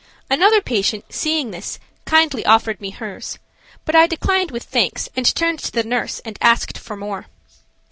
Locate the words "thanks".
4.63-5.09